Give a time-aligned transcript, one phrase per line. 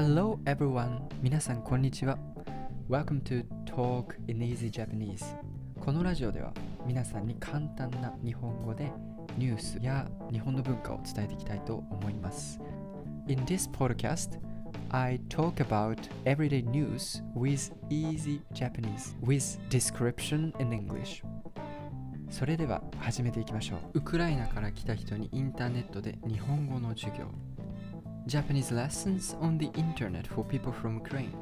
[0.00, 1.00] Hello everyone!
[1.20, 2.16] 皆さんこんにちは。
[2.88, 5.24] Welcome to Talk in Easy Japanese.
[5.80, 6.52] このラジオでは
[6.86, 8.92] 皆さんに簡単な日本語で
[9.36, 12.60] ニュースや日本の文化を伝えていきたいと思います。
[13.26, 14.38] In this podcast,
[14.90, 21.24] I talk about everyday news with easy Japanese with description in English.
[22.30, 23.98] それでは始めていきましょう。
[23.98, 27.47] ウクライナから来た人にインターネットで日本語の授業。
[28.27, 31.33] Japanese lessons on the internet for people from Ukraine.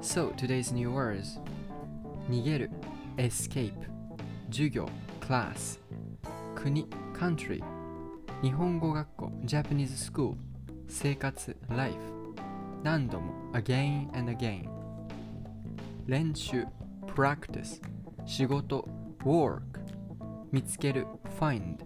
[0.00, 1.38] So, today's new words
[2.28, 2.70] 逃げる
[3.16, 3.72] escape
[4.50, 4.88] 授業
[5.20, 5.78] class
[6.54, 7.62] 国 country
[8.42, 10.36] 日本語学校 Japanese school
[10.88, 11.96] 生活 life
[12.82, 14.68] 何度も again and again
[16.06, 16.66] 練習
[17.06, 17.80] practice
[18.24, 18.86] 仕事
[19.24, 19.60] work
[20.52, 21.06] 見つける
[21.38, 21.78] find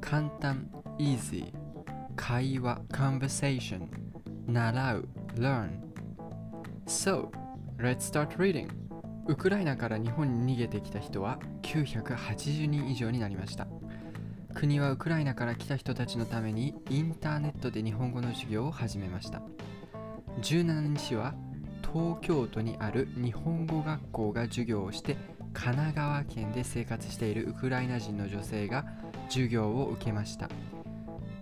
[0.00, 1.52] 簡単 easy
[2.15, 3.87] 会話 conversation
[4.47, 5.69] 習う learn
[6.85, 7.29] So,
[7.77, 8.69] let's start reading.
[9.27, 13.67] ウクライナから日本に逃げてきた人は980人以上になりました。
[14.53, 19.41] 国はウクライナから来た人たちのためにインターネットで日本語の授業を始めました。
[20.41, 21.33] 17日は
[21.81, 25.15] 東京都にある日本語学校が授業をして
[25.53, 28.85] 神奈川県で生活しているウクライナ人の女性が
[29.29, 30.49] 授業を受けました。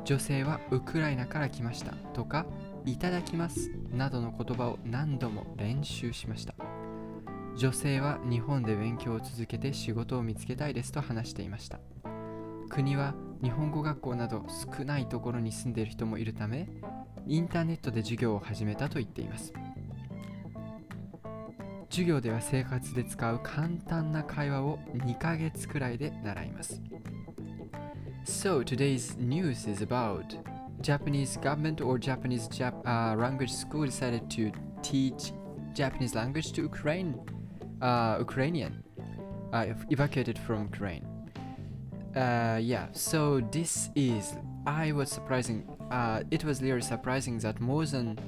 [0.04, 2.46] 女性はウクライナから来ましたとか
[2.86, 6.56] いただきますなどの言葉を何度も練習しました。
[7.56, 11.80] 女性は日本で勉強を続けて仕事を見つけたいですと話していました。
[12.70, 13.14] 国は
[13.44, 14.46] 日本語学校など
[14.78, 16.70] 少ないところに住んでいる人もいるため
[17.28, 19.54] インターネットで授業を始めたと言っています。
[21.91, 26.81] 授業では生活で使う簡単な会話を2ヶ月くらいで習います
[28.25, 30.25] So today's news is about
[30.83, 34.51] Japanese government or Japanese Jap- uh, language school decided to
[34.83, 35.33] teach
[35.75, 37.15] Japanese language to Ukraine,
[37.81, 38.83] uh, Ukrainian,
[39.53, 41.05] uh, evacuated from Ukraine.
[42.17, 44.35] Uh, yeah, so this is
[44.67, 45.65] I was surprising.
[45.91, 48.19] Uh, it was really surprising that more than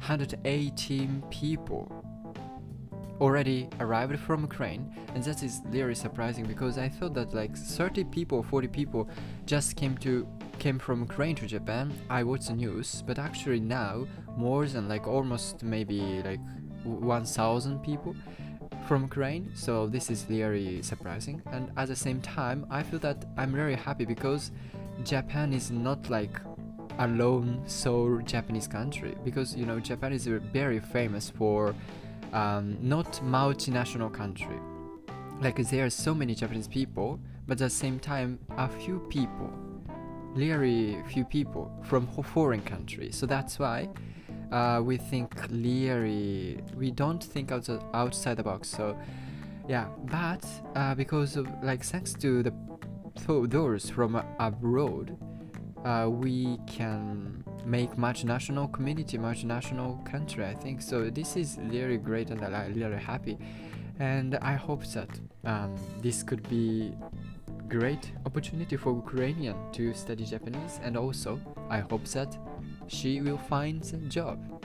[0.00, 1.90] 918 people
[3.20, 8.04] already arrived from Ukraine, and that is really surprising because I thought that like 30
[8.04, 9.08] people, 40 people
[9.46, 10.26] just came to
[10.58, 11.92] came from Ukraine to Japan.
[12.08, 14.06] I watched the news, but actually now
[14.36, 16.40] more than like almost maybe like
[16.84, 18.14] 1,000 people
[18.86, 19.50] from Ukraine.
[19.54, 23.74] So this is really surprising, and at the same time, I feel that I'm very
[23.74, 24.50] happy because
[25.04, 26.40] Japan is not like
[26.98, 31.74] a lone sole Japanese country because you know Japan is very famous for
[32.32, 34.58] um, not multinational country.
[35.40, 39.50] Like there are so many Japanese people, but at the same time, a few people,
[40.34, 43.16] really few people from foreign countries.
[43.16, 43.88] So that's why
[44.52, 48.68] uh, we think really we don't think outside outside the box.
[48.68, 48.96] So
[49.68, 52.52] yeah, but uh, because of like thanks to the
[53.26, 55.16] those from abroad,
[55.84, 60.44] uh, we can make multinational community, multinational country.
[60.44, 61.10] I think so.
[61.10, 63.38] This is really great, and I'm really happy.
[63.98, 65.08] And I hope that
[65.44, 66.94] um, this could be
[67.68, 72.36] great opportunity for Ukrainian to study Japanese, and also I hope that
[72.88, 74.59] she will find a job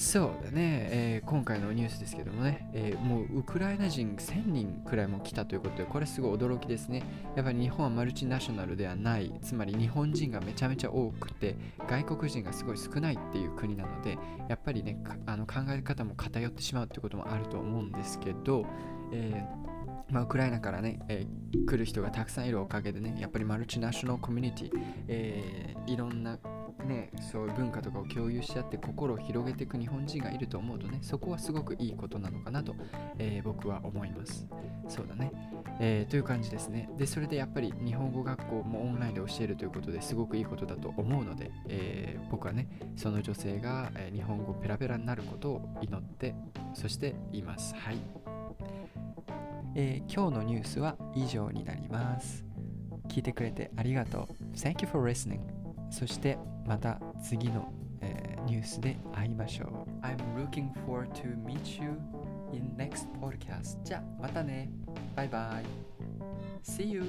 [0.00, 7.02] そうだね、えー、今回のニュースですけどもね、えー、もうウクライナ人1000人くらいも来たということで、これすごい驚きですね。
[7.36, 11.54] やっぱり日本はマルチナショナルではない、つまり日本人がめちゃめちゃ多くて、
[11.86, 14.16] 外国人がすごい少ないっていう国なので、
[14.48, 14.96] やっぱりね、
[15.26, 18.64] あの考え方も偏ってしまうってこともあると思うんですけど、
[19.12, 19.70] えー
[20.10, 24.70] まあ、ウクライナからね、えー、来る人がたくさんいるおかげでね、やっぱりマルチナショナルコミュニティ、
[25.08, 26.38] えー、いろんな
[26.84, 32.74] ね、そういう文化とかを共有し合って心を広げていく日本人がいると思うとね、そこはすごくいいことなのかなと、
[33.18, 34.46] えー、僕は思います。
[34.88, 35.32] そうだね、
[35.78, 36.88] えー、という感じですね。
[36.96, 46.34] で、それでやっぱり日本語学校もオンラインで教えるということですごくいいことだと思うので、えー、僕はね、その女性が、日本語ペラペラになることを祈って、
[46.74, 47.74] そしています。
[47.74, 47.96] はい。
[49.74, 52.44] え、今日のニュースは以上になります。
[53.08, 54.56] 聞いてくれてありがとう。
[54.56, 55.59] Thank you for listening.
[55.90, 60.06] そしてまた次の、えー、ニュースで会いましょう。
[60.06, 61.90] I'm looking forward to meet you
[62.52, 63.82] in next podcast.
[63.82, 64.70] じゃあまたね。
[65.14, 65.64] バイバイ。
[66.62, 67.04] See you!